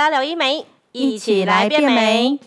[0.00, 2.38] 拉柳医美，一起来变美。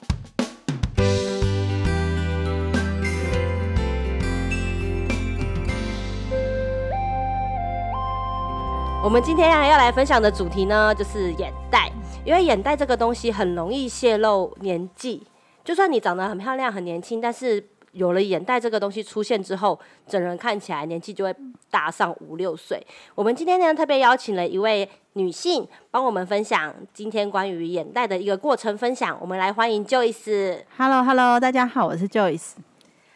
[9.04, 11.92] 我们今天要来分享的主题呢，就是眼袋。
[12.26, 15.22] 因为眼袋这个东西很容易泄露年纪，
[15.64, 17.64] 就算你长得很漂亮、很年轻，但是
[17.94, 21.36] 有了眼袋这个东西出现之后，整人看起来年纪就会
[21.72, 22.86] 大上五六岁。
[23.16, 29.18] 我们今天呢特别邀请了一位女性，帮我们分享今天关于眼袋的一个过程分享。
[29.22, 30.64] 我们来欢迎 Joyce。
[30.78, 32.54] Hello，Hello，大家好，我是 Joyce。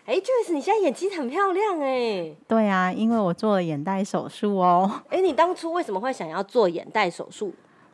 [0.06, 2.34] 哎，Joyce，你现在眼睛很漂亮哎。
[2.48, 5.02] 对啊，因为我做了眼袋手术哦。
[5.10, 7.54] 哎，你当初为什么会想要做眼袋手术？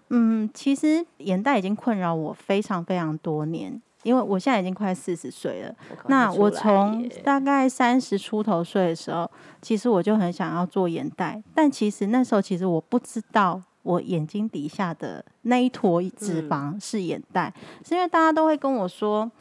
[0.10, 5.76] 嗯，其实眼袋已经困扰我非常非常多年，因为我现在已经快四十岁了。
[6.08, 9.30] 那我从大概三十出头岁的时候，
[9.62, 17.54] 其实我就很想要做眼袋，但其实那时候其实我不知道我眼睛底下的那一坨脂肪是眼袋，
[17.84, 19.32] 是因为大家都会跟我说：“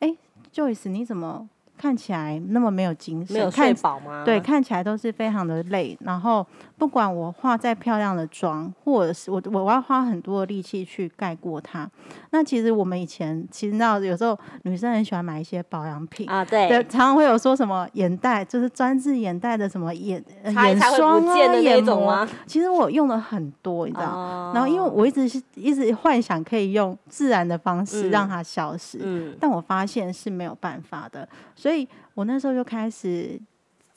[0.00, 0.16] 哎
[0.52, 1.48] ，Joyce，你怎么？”
[1.82, 4.22] 看起来那么没有精神，没有睡饱吗？
[4.24, 5.98] 对，看起来都是非常的累。
[6.02, 6.46] 然后
[6.78, 11.90] 不管我化再漂亮的妆，或者是我我要花很多的力气去盖过它。
[12.30, 22.28] 那其实我们以前其实你知道有时候女生很喜欢买一些保养品啊，对，常常会有说什么眼袋，就是专治眼袋的什么眼眼霜啊、眼膜。
[22.46, 24.52] 其实我用了很多，你知道。
[24.54, 31.71] 然后因为我一直是一直幻想可以用自然的方式让它消失，嗯，但我发现是没有办法的，所以。
[31.72, 33.40] 所以我那时候就开始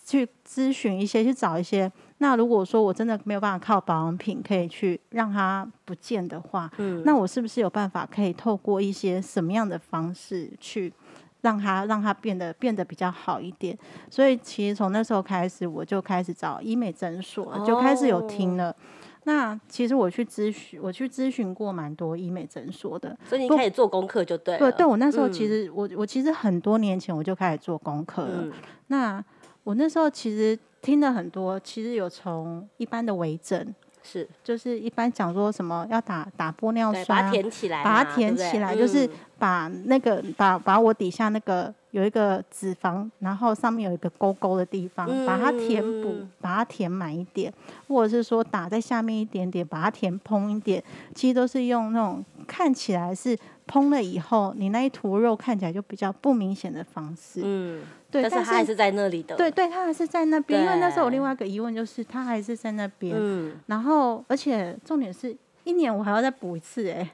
[0.05, 1.91] 去咨询一些，去找一些。
[2.19, 10.93] 那如果说我真的没有办法靠保养品可以去让它不见的话，嗯，那我是不是有办法可以透过一些什么样的方式去
[11.41, 13.77] 让它让它变得变得比较好一点？
[14.09, 18.73] 所以其实从那时候开始，我就开始找医美诊所，就开始有听了。
[19.25, 24.57] 那其实我去咨询，我去咨询过蛮多医美诊所的，所以你开始做功课就对。
[24.57, 28.53] 对，对我那时候其实我我其实很多年前我就开始做功课了。
[28.87, 29.23] 那
[29.63, 33.73] 我那时候其实听了很多，其实有从一般的微整。
[34.05, 47.51] 是，就是一般讲说什么要打打玻尿酸，把它填起来，把它填起来，就是把那个把把我底下那个有一个脂肪，然后上面有一个沟沟的地方，把它填补，把它填满一点，
[47.87, 50.83] 或者是说打在下面一点点，把它填蓬一点，
[51.15, 53.35] 其实都是用那种看起来是。
[53.67, 57.41] 烹了以后，你那一坨肉看起来就比较不明显的方式。
[57.43, 57.81] 嗯，
[58.11, 59.35] 对，但是它还是在那里的。
[59.35, 60.63] 对，对，它还是在那边。
[60.63, 63.15] 因为那时候我另外一个疑问就是，它还是在那边。
[63.17, 63.53] 嗯。
[63.65, 67.09] 然后，而且重点是一年我还要再补一次，哎，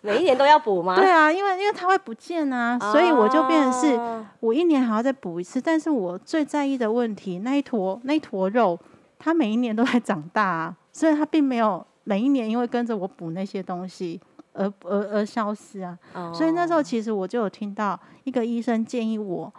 [0.00, 0.96] 每一年都要补吗？
[1.00, 3.98] 对啊，因为因为它会不见啊，所以我就变成是
[4.40, 5.60] 我一年还要再补一次。
[5.60, 8.78] 但是我最在意的问题，那一坨那一坨肉，
[9.18, 14.20] 它每一年都在长大，啊，所以它并没有每一年因为跟着我补那些东西。
[14.54, 15.98] 而而而消失啊！
[16.32, 19.52] 所以那时候其实我就有听到一个医生建议我，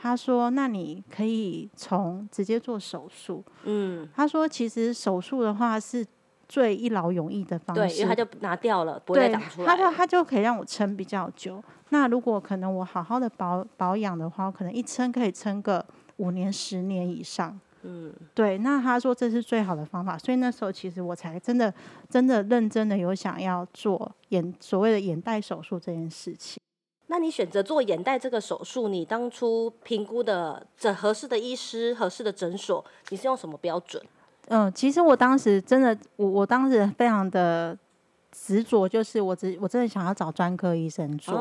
[0.00, 6.04] 他说：“那你可以从直接做手术。”嗯，他说：“其实手术的话是
[6.48, 9.66] 最一劳永逸的方式，对，因为他就拿掉了，不会长出来。
[9.66, 11.62] 他就他就可以让我撑比较久。
[11.90, 15.84] 那如果可能我好好的保保养的话，我可能一撑可以撑个
[16.16, 21.72] 五年、十年以上。”嗯，对，那他说这是最好的方法，所以那时候其实我才真的、
[22.08, 26.60] 真的认真的有想要做眼所谓的眼袋手术这件事情。
[27.06, 34.00] 那你选择做眼袋这个手术，你当初评估的这合适的医师、合适的诊所，你是用什么标准？
[34.48, 37.76] 嗯，其实我当时真的，我我当时非常的
[38.30, 41.34] 执着，就是我只我真的想要找专科医生做。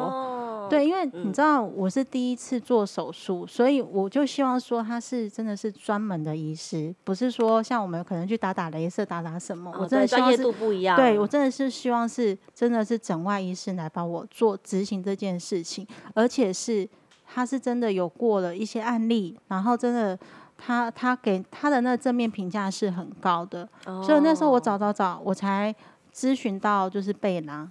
[0.69, 9.74] 对，因为你知道我是第一次做手术，所以我就希望说他是真的是专门的医师，不是说像我们可能去打打镭射、打打什么。
[9.80, 10.96] 我真的专业度不一样。
[10.96, 16.88] 对我真的是希望是真的是整外医师来帮我做执行这件事情，而且是
[17.25, 20.18] 他是真的有过了一些案例，然后真的
[20.57, 23.68] 他他给他的那正面评价是很高的，
[24.03, 25.74] 所以那时候我找找找，我才
[26.13, 27.69] 咨询到就是贝拉。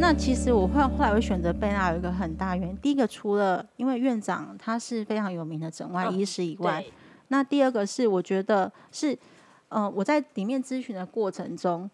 [0.00, 6.82] 那其实我会后来会选择贝纳有一个很大原因，第一个除了因为院长他是非常有名的整外医师以外，
[7.28, 9.16] 那第二个是我觉得是，
[9.68, 11.88] 呃，我在里面咨询的过程中，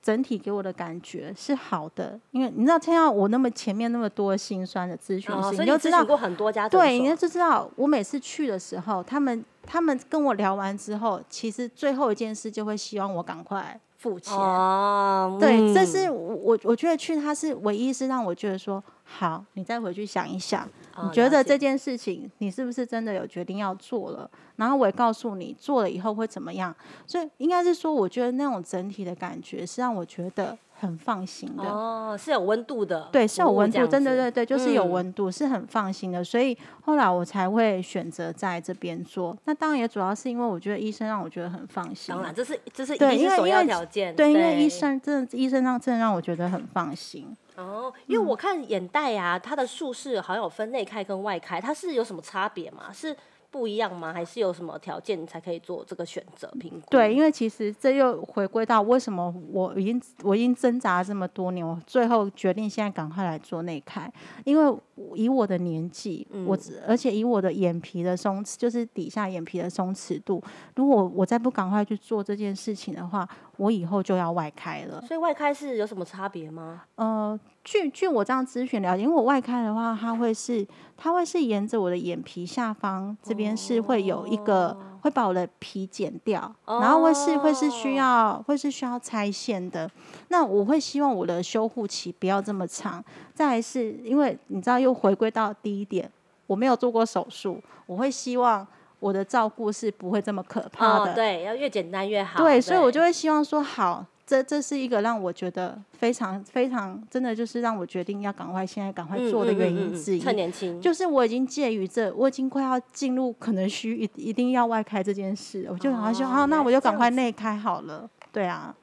[0.00, 13.78] 整体给我的感觉是好的，因为你知道听到我那么前面那么多心酸的咨询师，你就知道过很多家对，你就知道我每次去的时候，他们他们跟我聊完之后，其实最后一件事就会希望我赶快。
[14.04, 20.68] 付钱哦，对，这是我我觉得去他是唯一是让我觉得说好，你再回去想一想，
[21.02, 24.30] 你觉得这件事情你是不是真的有决定要做了？
[24.56, 26.74] 然后我也告诉你做了以后会怎么样。
[27.06, 30.56] 所以应该是说，我觉得那种整体的感觉是让我觉得。
[30.76, 39.34] 很放心的哦，是有温度的，对，是有温度，真的对对，就是有温度，是很放心的，所以后来我才会选择在这边做。
[39.44, 47.34] 那当然也主要是因为我觉得医生让我觉得很放心，当然这是这是对，因为首要条件，对，因为医生真的医生让真的让我觉得很放心。
[47.56, 52.92] 哦，因为我看眼袋啊，它的术式好像有分内开跟外开，它是有什么差别吗？
[52.92, 53.16] 是？
[53.50, 54.12] 不一样吗？
[54.12, 56.90] 还是有什么条件才可以做这个选择评估？
[56.90, 64.12] 对，因为其实这又回归到为什么我已经我已经挣扎这么多年，我最后决定现在赶快来做内开，
[64.44, 64.76] 因为
[65.14, 70.42] 以我的年纪，我而且以我的眼皮的松弛，就是底下眼皮的松弛度，
[70.74, 75.00] 如果我再不赶快去做这件事情的话，我以后就要外开了。
[75.02, 76.82] 所以外开是有什么差别吗？
[76.96, 77.38] 呃。
[77.64, 80.66] 据据我这样咨询了解，因为我外开的话，它会是
[80.98, 89.90] 它会是沿着我的眼皮下方这边是会有一个会把我的皮剪掉，然后会是会是需要会是需要拆线的。
[90.28, 93.02] 那我会希望我的修护期不要这么长。
[93.32, 96.12] 再是因为你知道又回归到第一点，
[96.46, 98.66] 我没有做过手术，我会希望
[99.04, 101.14] 我的照顾是不会这么可怕的。
[101.14, 102.42] 对，要越简单越好。
[102.42, 104.06] 对，所以我就会希望说好。
[104.26, 110.18] 这这是一个让我觉得非常非常真的，就是让我决定要赶快现在赶快做的原因之一。
[110.18, 118.08] 趁年轻，就是我已经介于这，我已经快要进入可能需一一定要外开这件事，我就赶快说好，那我就赶快内开好了。
[118.32, 118.74] 对啊，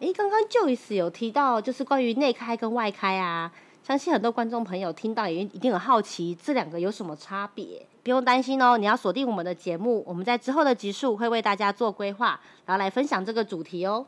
[0.00, 3.52] 诶，刚刚 Joyce 有提到就是关于内开跟外开啊，
[3.86, 7.86] 相信很多观众朋友听到也一定很好奇这两个有什么差别。
[8.02, 14.06] 不用担心哦，你要锁定我们的节目，我们在之后的集数会为大家做规划，然后来分享这个主题哦。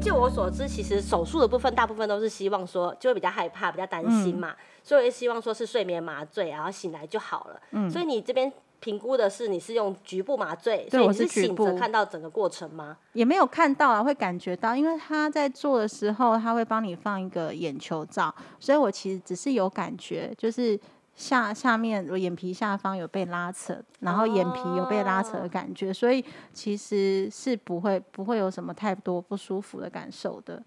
[0.00, 7.60] 就我所知，其实手术的部分大部分都是希望说，就会比较害怕、比较担心嘛，所以希望说是睡眠麻醉，然后醒来就好了。
[7.72, 8.50] 嗯，所以你这边
[8.82, 12.98] 评估的是你是用局部麻醉，所以你是醒着看到整个过程吗？
[13.14, 20.78] 也没有看到啊，会感觉到，因为他在做的时候，他会帮你放一个眼球罩，所以我其实只是有感觉，就是。
[21.14, 26.24] 下下面我眼皮下方有被拉扯，然后眼皮有被拉扯的感觉，所以
[26.54, 30.60] 其实是不会不会有什么太多不舒服的感受的。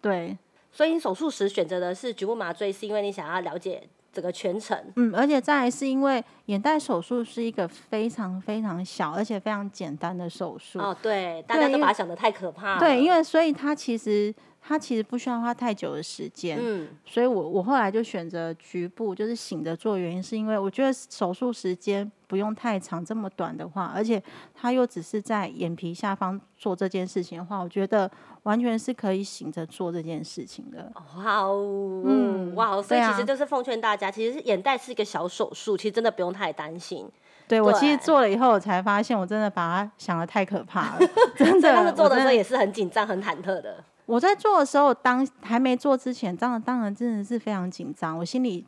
[0.00, 0.36] 对，
[0.72, 4.78] 所以你手术时选择的是局部麻醉，是因为你想要了解整个全程。
[4.96, 10.78] 嗯，而且再是因为眼袋手术是一个非常非常小而且非常简单的手术。
[10.78, 12.78] 哦，对，大家都把它想的太可怕。
[12.78, 14.34] 对，因为所以它其实。
[14.64, 24.22] 它其实不需要花太久的时间，嗯，所以我我后来就选择局部，就是醒着做，原因是因为我觉得手术时间不用太长，这么短的话，而且
[24.54, 28.08] 它又只是在眼皮下方做这件事情的话，我觉得
[28.44, 30.92] 完全是可以醒着做这件事情的。
[31.16, 37.10] 哇哦，嗯，哇，所以其实就是奉劝大家，其实眼袋是一个小手术，其实真的不用太担心。
[37.48, 41.00] 对我其实做了以后，我才发现我真的把它想的太可怕了，
[41.36, 41.68] 真的。
[41.74, 43.84] 但是做的时候也是很紧张、很忐忑的。
[44.12, 48.62] 我在做的时候，当还没做之前，当然当然真的是非常紧张，我心里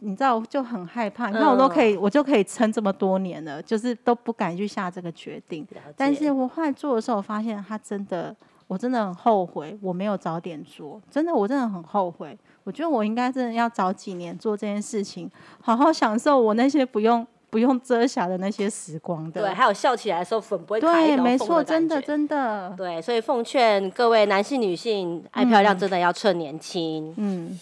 [0.00, 1.28] 你知道就很害怕。
[1.28, 5.64] 你看我都可以，我就可以撑这么多年了，就是都不敢去下这个决定。
[5.96, 8.34] 但是我后来做的时候，我发现他真的，
[8.66, 12.36] 我真的很后悔，我没有早点做，真的我真的很后悔。
[12.64, 15.30] 我觉得我应该真的要早几年做这件事情，
[15.62, 17.24] 好好享受我那些不用。
[17.50, 27.14] 不用遮瑕的那些时光的，对，还有笑起来的时候粉不会开，对，没错，真的真的，对，所以奉劝各位男性女性爱漂亮，真的要趁年轻。
[27.16, 27.58] 嗯。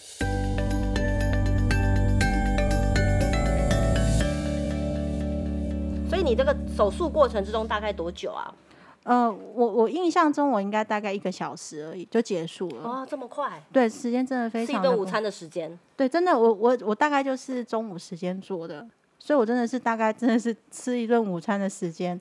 [6.09, 8.53] 所以你这个手术过程之中大概多久啊？
[9.03, 12.81] 呃，我我印象中我应该大概一个小时而已就结束了。
[12.83, 13.63] 哦，这么快？
[13.71, 14.75] 对，时间真的非常。
[14.75, 15.79] 是一顿午餐的时间。
[15.95, 18.85] 对，真的，我我我大概就是中午时间做的。
[19.27, 22.17] 所以，我真的是大概真的是吃一顿午餐的时间，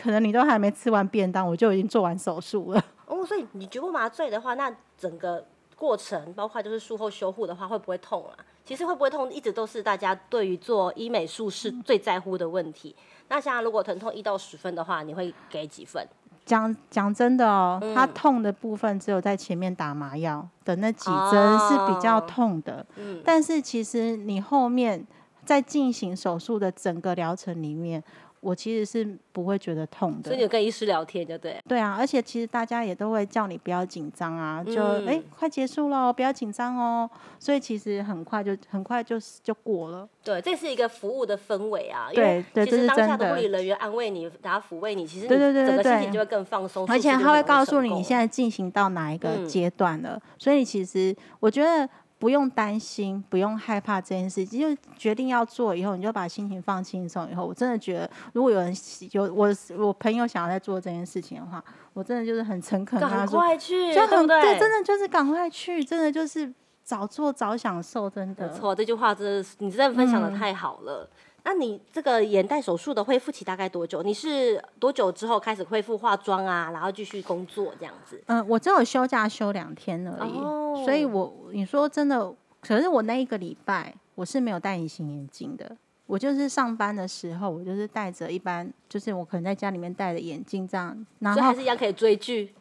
[0.00, 2.80] 可能你都还没吃完便当，我就已经做完手术了。
[3.08, 5.44] 哦，所以你局部麻醉的话，那整个
[5.74, 8.38] 过程，包括就是术后修护的话，会不会痛啊？
[8.64, 12.94] 其实会不会痛，一直都是大家对于做医美术是最在乎的问题。
[13.26, 16.06] 那像如果疼痛一到十分的话，你会给几分？
[16.46, 25.04] 讲讲真的哦，它痛的部分只有在前面打麻药的那几针是比较痛的，嗯，但是其实你后面。
[25.44, 28.02] 在进行手术的整个疗程里面，
[28.40, 30.30] 我其实是不会觉得痛的。
[30.30, 31.58] 所以你跟医师聊天就对。
[31.66, 37.08] 对啊，而且其实大家也都会叫你不要紧张啊，就哎快结束了，不要紧张哦。
[37.38, 40.06] 所以其实很快就很快就就过了。
[40.22, 42.08] 对，这是一个服务的氛围啊。
[42.12, 46.86] 对对，其实当下的护理人员安慰你，然后抚慰你，其实对对对整个心情就会更放松。
[46.88, 50.20] 而且他会告诉你你现在进行到哪一个阶段了。
[50.38, 51.88] 所以其实我觉得。
[52.18, 57.28] 不用担心，不用害怕这件事，就决定要做以后，你就把心情放轻松。
[57.30, 58.74] 以后，我真的觉得，如果有人
[59.12, 66.50] 有我我朋友想要在做这件事情的话，我真的就是很诚恳，赶快去，就很对，真的就是赶快去，真的就是
[66.82, 68.48] 早做早享受，真的。
[68.50, 71.08] 错，这句话真的是你真的分享的太好了。
[71.44, 74.02] 那你这个眼袋手术的恢复期大概多久？
[74.02, 78.22] 你是多久之后开始恢复化妆啊，然后继续工作这样子？
[78.26, 85.76] 嗯，我只有休假休两天而已，所以我你说真的，可是我那一个礼拜我是没有戴隐形眼镜的。
[86.06, 92.54] 我就是上班的时候，我就是戴着一般，就是我可能在家里面戴着眼镜这样，然后还是一样可以追剧，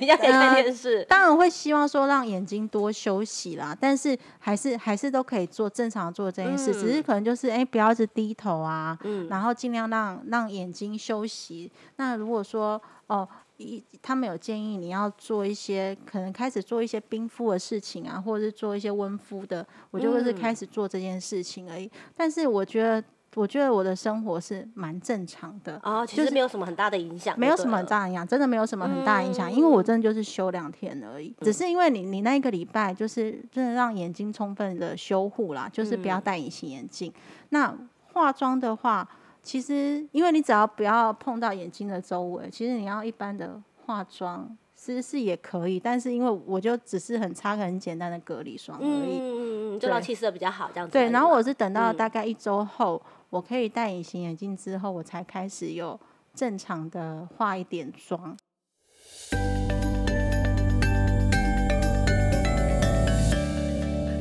[0.00, 1.04] 一样可以看电视。
[1.04, 11.70] 当然会希望说让眼睛多休息啦，但是还是还是都可以做正常做这件事，只是可能就是哎不要是低头啊，然后尽量让让眼睛休息。
[11.96, 13.28] 那如果说哦。
[13.60, 21.90] 一，他们有建议你要做一些，可能开始做一些冰敷的事情啊，或者是做一些温敷的，我就是开始做这件事情而已。
[22.16, 37.12] 但是我觉得，我觉得我的生活是蛮正常的啊，其实没有什么很大的影响，没有什么很大影响，真的没有什么很大影响，因为我真的就是休两天而已，只是因为你你那一个礼拜就是真的让眼睛充分的修护啦，就是不要戴隐形眼镜。
[37.50, 37.76] 那
[38.12, 39.08] 化妆的话。
[39.42, 45.80] 其实，因为你只要不要碰到眼睛的周围，其实你要一般的化妆，其实是也可以。
[45.80, 50.92] 但是因为我就只是很擦个很简单的隔离霜而已，嗯嗯嗯，就让气色比较好这样子。
[50.92, 55.98] 对，然后我是等到大概一周后，我可以戴隐形眼镜之后，我才开始有
[56.34, 58.36] 正常的化一点妆。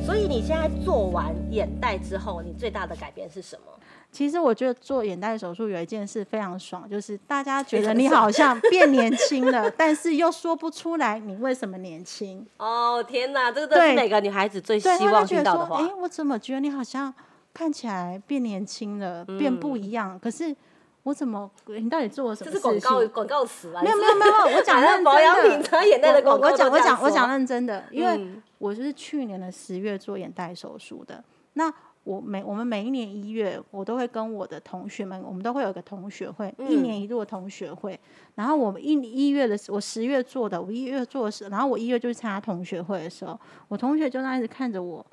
[0.06, 3.66] 所以你现在做完眼袋之后，你最大的改变是什么？
[4.12, 12.46] 其实我觉得做眼袋手术有一件事非常爽，就是大家觉得你好像 变年轻了，但是又说不出来你为什么年轻。
[12.58, 15.78] 哦天哪，这个是每个女孩子最希望听到的话。
[15.78, 17.14] 哎，我怎么觉得你好像
[17.54, 20.20] 看起来变年轻了，变不一样？
[20.20, 20.56] 可是
[21.04, 22.52] 我怎么，你到底做了什么？
[22.52, 23.82] 这是广告广告词啊？
[23.84, 26.48] 没有没有没有，我讲 认保养品擦眼袋的广告。
[26.50, 31.24] 我讲我讲我讲认真的，因为我就是去年的十月做眼袋手术的。
[31.54, 31.72] 那
[32.10, 37.98] 我每我们每一年一月，我都会跟我的同学们，我们都会有个同学会，一年一度的同学会。
[38.34, 45.06] 然后我们一一月的时，我十月做的，我一月做的时，然后我一月就去参加同学会的时候，我同学就那一直看着我，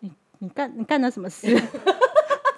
[0.00, 1.46] 你你干你干了什么事？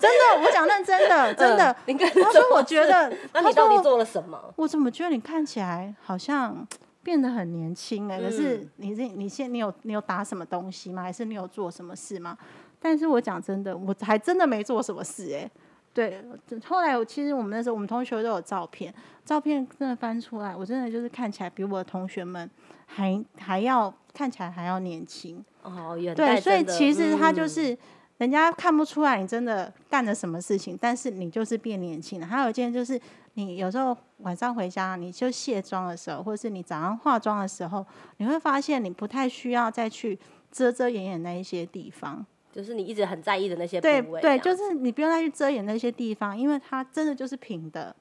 [0.01, 1.77] 真的，我讲认真的，真的。
[2.23, 4.43] 他说我觉得，那你到底做了什么？
[4.57, 6.67] 我怎么觉得你看起来好像
[7.03, 8.19] 变得很年轻哎？
[8.19, 11.03] 可是你这你现你有你有打什么东西吗？
[11.03, 12.37] 还是你有做什么事吗？
[12.85, 15.51] 但是我讲真的，我还真的没做什么事哎。
[15.95, 16.23] 对，
[16.67, 18.93] 后来我其实我们那时候我们同学都有照片，
[19.25, 22.51] 照片真的翻出来，我真的就是看起来比我的同学们
[22.85, 25.97] 还还要看起来还要年轻哦。
[26.15, 27.75] 对，所以其实他就是
[28.19, 32.27] 人家看不出来你真的干了什么事情，但是你就是变年轻了。
[32.27, 33.01] 还有一件就是
[33.33, 37.87] 你有时候晚上回家你就卸妆的时候，或者是你早上化妆的时候，
[38.19, 40.19] 你会发现你不太需要再去
[40.53, 42.27] 遮遮掩掩那一些地方。
[42.55, 47.95] 就是你一直很在意的那些部位，对，就是你不用再去遮掩那些地方，因为它真的就是平的，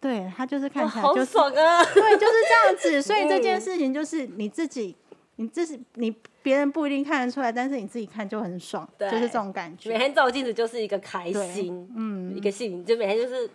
[0.00, 3.02] 对，它就是看起来就爽啊，对，就是这样子。
[3.02, 4.94] 所以这件事情就是你自己，
[5.34, 9.90] 你自己，你别人不一定看得出来，但是你自己看就很爽，就是这种感觉。
[9.90, 13.50] 每天照镜子就是一个开心，嗯，一个幸，就每天就是。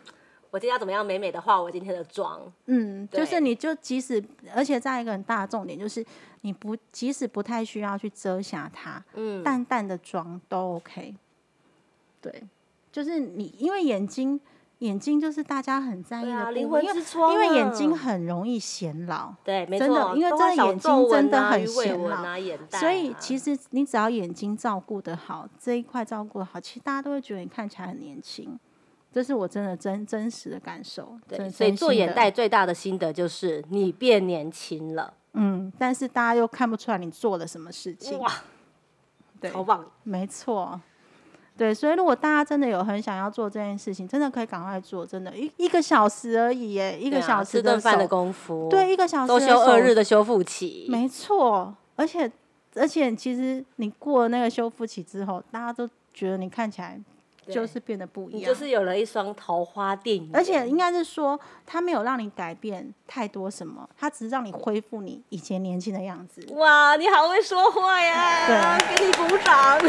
[0.52, 2.42] 我今天要怎么样美美的化我今天的妆？
[2.66, 4.22] 嗯，就是你就即使，
[4.54, 6.06] 而且再一个很大的重点就是，
[6.42, 11.16] 你不即使不太需要去遮瑕它，嗯，淡淡的妆都 OK。
[12.20, 12.44] 对，
[12.92, 14.40] 就是你因为眼睛
[14.80, 19.34] 眼睛就是大家很在意的灵魂之窗，因为眼睛很容易显老。
[19.46, 22.24] 对，没错，因为真的眼睛真的很显老，
[22.72, 28.60] 所以其实你只要眼睛照顾的好，这一块照顾的好，其实大家都会觉得你看起来很年轻。
[29.14, 38.32] 这是我真的真真实的感受，对，所以做眼袋最大的心得就是你变年轻了，嗯，但是大家又看不出来你做了什么事情，哇，
[39.42, 40.80] 对，好棒，没错，
[41.58, 52.32] 对，所以如果大家真的有很想要做这件事情，真的可以赶快做，真的，一一个小时而已，耶，一个小时吃顿饭的功夫，对，一个小时都休二日的修复期，没错，而且
[52.76, 56.98] 而且其实你过了那个修复期之后，大家都觉得你看起来。
[57.48, 66.46] 就是变得不一样，就是有了一双桃花电，而且应该是说，它没有让你改变太多什么，它只是让你恢复你以前年轻的样子。
[66.54, 68.48] 哇，你好会说话呀！
[68.48, 69.80] 对，给你鼓掌。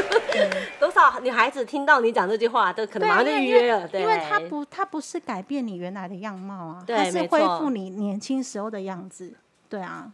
[0.78, 3.88] 多少女孩子听到你讲这句话，都可能马上就预约了。
[3.88, 9.34] 对，因为它不，它不是改变你原来的样貌啊，它是恢复你年轻时候的样子。
[9.68, 10.12] 对啊。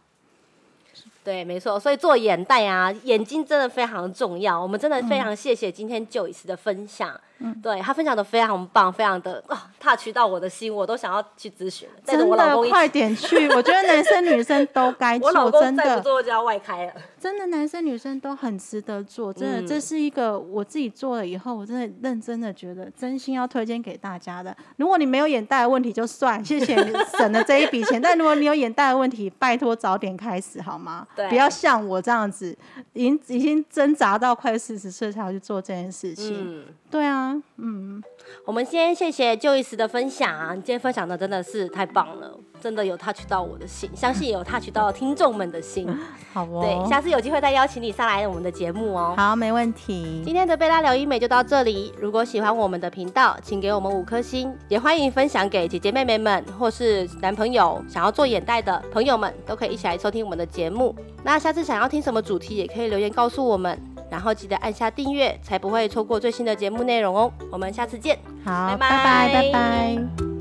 [1.27, 4.57] 对，没错，所以做眼袋啊，眼睛真的非常重要。
[4.57, 7.19] 我们真的非常谢谢今天 Joyce 的分享。
[7.61, 11.87] 对他分享的非常棒，非常的啊，touch 到我的心，我都想要去咨询。
[12.03, 13.47] 真的，快点去！
[13.49, 15.97] 我觉得男生女生都该做， 真的。
[15.97, 16.93] 不做就要外开了。
[17.19, 19.33] 真的，男生女生都很值得做。
[19.33, 24.55] 真的，这是一个我自己做了以后，我真的认真的觉得，真心要推荐给大家的。
[24.77, 27.99] 如果你没有眼袋的问题就算，谢谢你省了这一笔钱。
[28.01, 31.07] 但如果你有眼袋的问题，拜托早点开始好吗？
[31.15, 32.55] 对，不要像我这样子，
[32.93, 36.35] 已经已经挣扎到快四十岁才要去做这件事情。
[36.37, 37.26] 嗯，对啊，
[37.57, 38.01] 嗯。
[38.45, 40.53] 我们先谢谢旧一时的分享啊！
[40.53, 45.87] 你今天分享的真的是太棒了，真的有 touch 到我的心，相信有 touch 到听众们的心。
[46.33, 49.13] 好哦，对，下次有机会再邀请你上来我们的节目哦。
[49.17, 50.21] 好，没问题。
[50.23, 51.93] 今天的贝拉聊医美就到这里。
[51.99, 60.95] 如果喜欢我们的频道，请给我们五颗星，也欢迎分享给姐姐妹妹们或是男朋友想要做眼袋的朋友们，都可以一起来收听我们的节目。
[61.23, 63.79] 那下次想要听什么主题，也可以留言告诉我们。
[64.09, 67.31] 然后记得按下订阅，才不会错过最新的节目内容哦。
[67.51, 70.36] 我们下次见，好，拜拜，拜拜。